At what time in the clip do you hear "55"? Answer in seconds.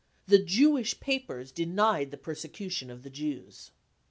1.49-1.53